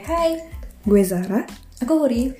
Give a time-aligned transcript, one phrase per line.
[0.00, 0.40] hai.
[0.80, 1.44] Gue Zara.
[1.84, 2.32] Aku Huri.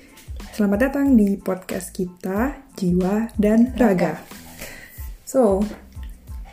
[0.49, 4.17] Selamat datang di podcast kita, Jiwa dan Raga.
[5.21, 5.61] So,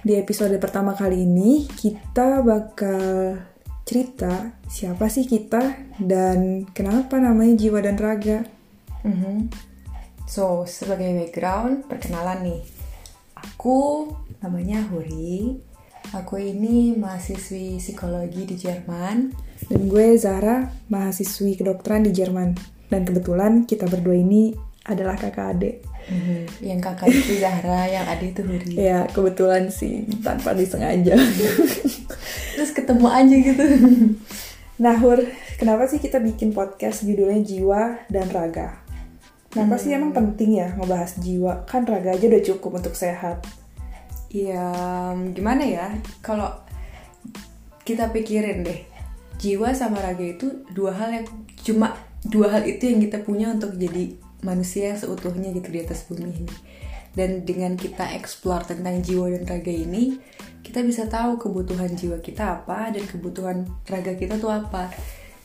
[0.04, 3.40] di episode pertama kali ini kita bakal
[3.88, 8.44] cerita siapa sih kita dan kenapa namanya Jiwa dan Raga.
[9.08, 9.48] Mhm.
[10.28, 12.62] So, sebagai background, perkenalan nih.
[13.32, 14.12] Aku
[14.44, 15.67] namanya Huri.
[16.16, 19.28] Aku ini mahasiswi psikologi di Jerman.
[19.68, 22.56] Dan gue Zara, mahasiswi kedokteran di Jerman.
[22.88, 24.56] Dan kebetulan kita berdua ini
[24.88, 25.74] adalah kakak adik.
[26.08, 26.64] Mhm.
[26.64, 28.72] Yang kakak itu Zahra, yang adik itu Huri.
[28.80, 31.12] Ya, kebetulan sih, tanpa disengaja.
[32.56, 33.64] Terus ketemu aja gitu.
[34.80, 35.20] nah, Hur,
[35.60, 38.88] kenapa sih kita bikin podcast judulnya Jiwa dan Raga?
[39.48, 41.64] Kenapa sih emang penting ya ngebahas jiwa?
[41.64, 43.48] Kan raga aja udah cukup untuk sehat.
[44.28, 44.68] Ya,
[45.32, 45.88] gimana ya?
[46.20, 46.52] Kalau
[47.88, 48.84] kita pikirin deh,
[49.40, 51.26] jiwa sama raga itu dua hal yang
[51.64, 56.04] cuma dua hal itu yang kita punya untuk jadi manusia yang seutuhnya gitu di atas
[56.04, 56.56] bumi ini.
[57.16, 60.20] Dan dengan kita explore tentang jiwa dan raga ini,
[60.60, 64.92] kita bisa tahu kebutuhan jiwa kita apa dan kebutuhan raga kita tuh apa.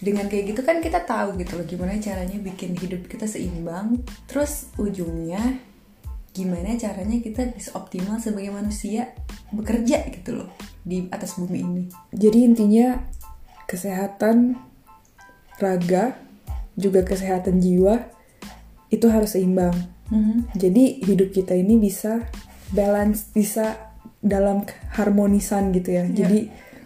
[0.04, 4.04] Dengan kayak gitu kan kita tahu gitu loh gimana caranya bikin hidup kita seimbang.
[4.28, 5.40] Terus ujungnya
[6.34, 9.14] gimana caranya kita bisa optimal sebagai manusia
[9.54, 10.50] bekerja gitu loh
[10.82, 11.84] di atas bumi ini.
[12.10, 12.98] Jadi intinya
[13.70, 14.58] kesehatan
[15.62, 16.18] raga
[16.74, 18.10] juga kesehatan jiwa
[18.90, 19.74] itu harus seimbang.
[20.54, 22.30] Jadi hidup kita ini bisa
[22.70, 26.06] balance, bisa dalam harmonisan gitu ya.
[26.06, 26.14] Iya.
[26.14, 26.40] Jadi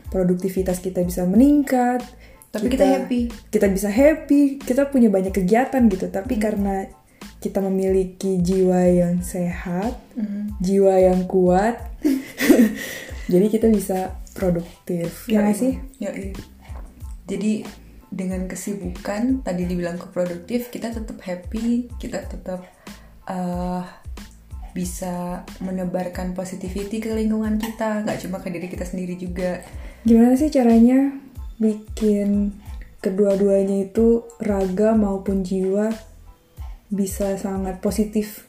[0.07, 2.03] produktivitas kita bisa meningkat.
[2.51, 3.21] Tapi kita happy.
[3.51, 6.07] Kita bisa happy, kita punya banyak kegiatan gitu.
[6.07, 6.87] Tapi karena
[7.37, 9.93] kita memiliki jiwa yang sehat,
[10.57, 11.77] jiwa yang kuat,
[13.31, 15.29] jadi kita bisa produktif.
[15.29, 15.73] Ya nggak sih?
[16.01, 16.33] Ya, iya.
[17.27, 17.67] Jadi
[18.09, 22.65] dengan kesibukan tadi dibilang keproduktif, kita tetap happy, kita tetap
[23.29, 23.83] eh,
[24.73, 29.61] bisa menebarkan positivity ke lingkungan kita, nggak cuma ke diri kita sendiri juga.
[30.05, 31.17] Gimana sih caranya
[31.57, 32.53] bikin
[33.01, 35.89] kedua-duanya itu raga maupun jiwa
[36.87, 38.47] bisa sangat positif?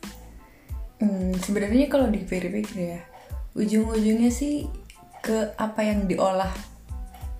[0.98, 3.00] Hmm, sebenarnya kalau dipikir-pikir ya,
[3.54, 4.66] ujung-ujungnya sih
[5.22, 6.50] ke apa yang diolah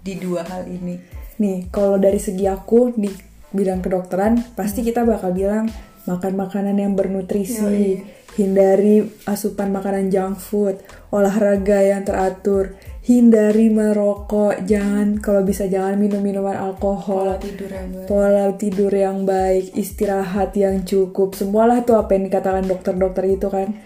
[0.03, 0.99] di dua hal ini.
[1.39, 3.11] Nih, kalau dari segi aku di
[3.55, 5.71] bidang kedokteran, pasti kita bakal bilang
[6.07, 8.03] makan makanan yang bernutrisi, Yoi.
[8.35, 10.77] hindari asupan makanan junk food,
[11.15, 17.89] olahraga yang teratur, hindari merokok, jangan kalau bisa jangan minum minuman alkohol, Pola tidur yang
[17.95, 18.07] baik.
[18.07, 23.79] pola tidur yang baik, istirahat yang cukup, semualah tuh apa yang dikatakan dokter-dokter itu kan.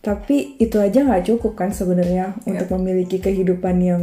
[0.00, 4.02] Tapi itu aja nggak cukup kan sebenarnya untuk memiliki kehidupan yang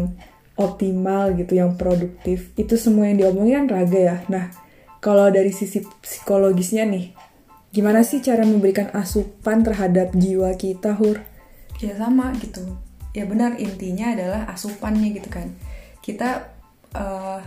[0.59, 2.52] optimal gitu, yang produktif.
[2.59, 4.18] Itu semua yang diomongin kan raga ya.
[4.28, 4.52] Nah,
[5.00, 7.16] kalau dari sisi psikologisnya nih,
[7.72, 11.24] gimana sih cara memberikan asupan terhadap jiwa kita, Hur?
[11.82, 12.64] ya sama gitu
[13.13, 15.53] ya benar intinya adalah asupannya gitu kan.
[16.01, 16.50] Kita
[16.97, 17.41] eh,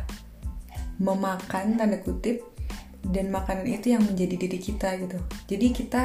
[0.96, 2.40] memakan tanda kutip
[3.06, 5.18] dan makanan itu yang menjadi diri kita gitu.
[5.46, 6.02] Jadi kita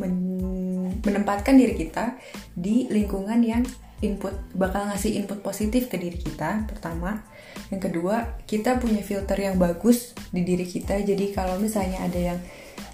[0.00, 2.18] men- menempatkan diri kita
[2.54, 3.62] di lingkungan yang
[3.98, 7.22] input bakal ngasih input positif ke diri kita pertama.
[7.68, 11.02] Yang kedua kita punya filter yang bagus di diri kita.
[11.02, 12.38] Jadi kalau misalnya ada yang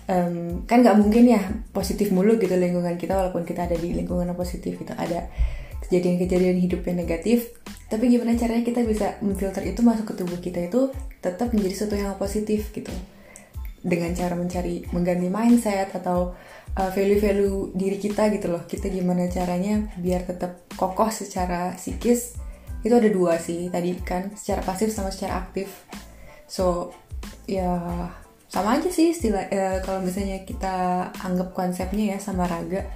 [0.08, 1.42] em, kan nggak mungkin ya
[1.76, 4.92] positif mulu gitu lingkungan kita walaupun kita ada di lingkungan yang positif gitu.
[4.96, 5.28] Ada
[5.88, 7.52] kejadian-kejadian hidup yang negatif
[7.94, 10.90] tapi gimana caranya kita bisa memfilter itu masuk ke tubuh kita itu
[11.22, 12.90] tetap menjadi sesuatu yang positif gitu.
[13.84, 16.34] Dengan cara mencari mengganti mindset atau
[16.74, 18.66] uh, value-value diri kita gitu loh.
[18.66, 22.40] Kita gimana caranya biar tetap kokoh secara psikis
[22.84, 25.86] itu ada dua sih tadi kan secara pasif sama secara aktif.
[26.48, 26.96] So
[27.46, 27.78] ya
[28.48, 32.90] sama aja sih istilah eh, kalau misalnya kita anggap konsepnya ya sama raga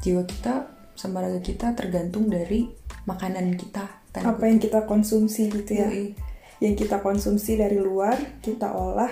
[0.00, 2.66] jiwa kita sama raga kita tergantung dari
[3.06, 3.86] makanan kita
[4.18, 5.86] Apa yang kita konsumsi gitu ya?
[5.86, 6.18] Yoi.
[6.58, 9.10] Yang kita konsumsi dari luar, kita olah,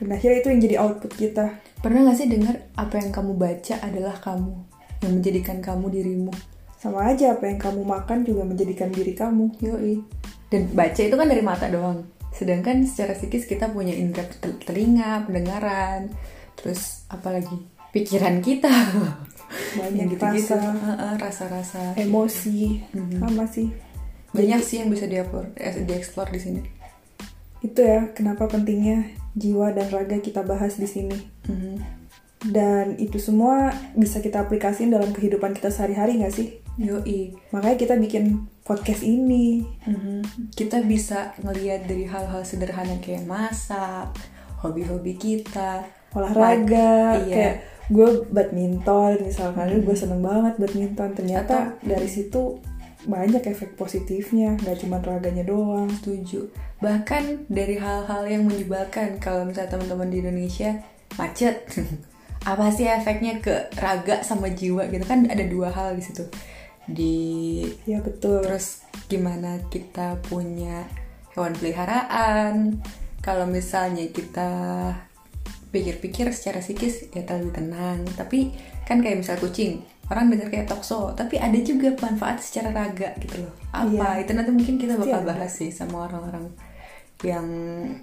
[0.00, 1.60] dan akhirnya itu yang jadi output kita.
[1.84, 4.54] Pernah gak sih dengar apa yang kamu baca adalah kamu
[5.04, 6.32] yang menjadikan kamu dirimu?
[6.80, 9.60] Sama aja apa yang kamu makan juga menjadikan diri kamu.
[9.60, 10.00] Yoi.
[10.48, 12.08] Dan baca itu kan dari mata doang.
[12.32, 16.12] Sedangkan secara psikis kita punya indera tel- telinga, pendengaran,
[16.56, 17.60] terus apalagi
[17.92, 18.72] pikiran kita.
[19.78, 20.54] Banyak Yang gitu-gitu.
[20.54, 21.16] rasa.
[21.16, 21.82] Rasa-rasa.
[21.94, 22.82] Emosi,
[23.14, 23.68] sama sih.
[24.28, 26.60] Banyak sih yang bisa diapor, eh, dieksplor di sini.
[27.58, 31.16] Itu ya kenapa pentingnya jiwa dan raga kita bahas di sini.
[31.46, 31.98] Mhm.
[32.46, 37.32] dan itu semua bisa kita aplikasiin dalam kehidupan kita sehari-hari nggak sih Yoi.
[37.48, 38.24] makanya kita bikin
[38.60, 40.52] podcast ini Mhm.
[40.52, 44.12] Kita bisa ngelihat dari hal-hal sederhana kayak masak,
[44.60, 47.34] hobi-hobi kita, olahraga Iya.
[47.34, 52.58] kayak gue badminton misalkan gue seneng banget badminton ternyata dari situ
[53.06, 56.50] banyak efek positifnya nggak cuma raganya doang Setuju.
[56.82, 60.82] Bahkan dari hal-hal yang menyebalkan kalau misalnya teman-teman di Indonesia
[61.14, 61.62] macet.
[62.50, 66.26] Apa sih efeknya ke raga sama jiwa gitu kan ada dua hal di situ.
[66.86, 67.16] Di
[67.86, 70.86] ya betul terus gimana kita punya
[71.34, 72.82] hewan peliharaan.
[73.22, 74.50] Kalau misalnya kita
[75.76, 78.00] pikir-pikir secara psikis ya lebih tenang.
[78.16, 78.56] Tapi
[78.88, 83.44] kan kayak misal kucing, orang dengar kayak tokso, tapi ada juga manfaat secara raga gitu
[83.44, 83.52] loh.
[83.76, 84.16] Apa?
[84.16, 84.24] Iya.
[84.24, 86.48] Itu nanti mungkin kita bakal bahas sih sama orang-orang
[87.24, 87.48] yang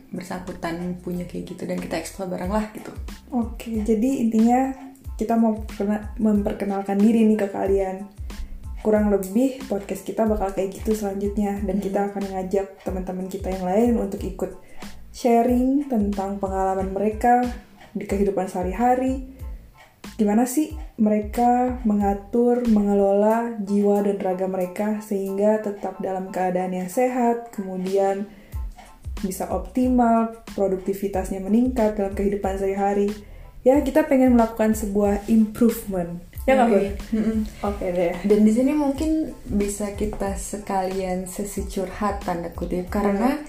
[0.10, 2.90] bersangkutan punya kayak gitu dan kita explore bareng lah gitu.
[3.30, 4.74] Oke, jadi intinya
[5.16, 8.10] kita mau perkena- memperkenalkan diri nih ke kalian.
[8.84, 13.64] Kurang lebih podcast kita bakal kayak gitu selanjutnya dan kita akan ngajak teman-teman kita yang
[13.64, 14.52] lain untuk ikut
[15.14, 17.46] sharing tentang pengalaman mereka
[17.94, 19.30] di kehidupan sehari-hari.
[20.18, 27.54] Gimana sih mereka mengatur, mengelola jiwa dan raga mereka sehingga tetap dalam keadaan yang sehat,
[27.54, 28.28] kemudian
[29.22, 33.14] bisa optimal, produktivitasnya meningkat dalam kehidupan sehari-hari.
[33.64, 36.20] Ya, kita pengen melakukan sebuah improvement.
[36.44, 37.00] Ya nggak?
[37.16, 37.48] Mm-mm.
[37.64, 38.14] Oke deh.
[38.28, 43.40] Dan di sini mungkin bisa kita sekalian sesi curhat tanda kutip karena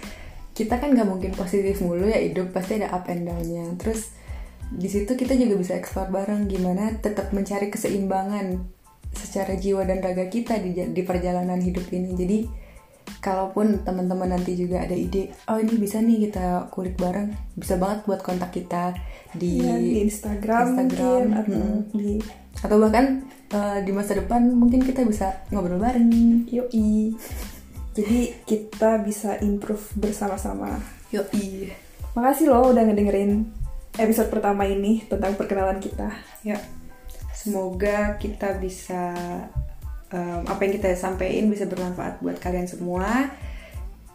[0.54, 3.74] kita kan nggak mungkin positif mulu ya hidup pasti ada up and down-nya.
[3.76, 4.14] Terus
[4.70, 8.62] di situ kita juga bisa explore bareng gimana tetap mencari keseimbangan
[9.14, 12.10] secara jiwa dan raga kita di, di perjalanan hidup ini.
[12.14, 12.38] Jadi
[13.20, 18.06] kalaupun teman-teman nanti juga ada ide, oh ini bisa nih kita kulik bareng, bisa banget
[18.08, 18.96] buat kontak kita
[19.36, 21.80] di Ya, di Instagram, Instagram, mungkin atau mm.
[21.92, 22.10] di
[22.54, 23.06] atau bahkan
[23.50, 26.08] eh, di masa depan mungkin kita bisa ngobrol bareng.
[26.48, 27.12] Yoi.
[27.94, 30.82] Jadi kita bisa improve bersama-sama.
[31.14, 31.70] Yoi.
[32.18, 33.46] Makasih loh udah ngedengerin
[33.98, 36.10] episode pertama ini tentang perkenalan kita.
[36.42, 36.58] Ya.
[37.30, 39.14] Semoga kita bisa
[40.10, 43.30] em, apa yang kita sampaikan bisa bermanfaat buat kalian semua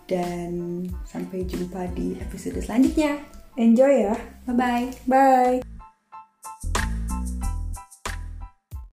[0.10, 3.22] dan sampai jumpa di episode selanjutnya.
[3.56, 4.16] Enjoy ya.
[4.44, 4.86] Bye bye.
[5.08, 5.69] Bye.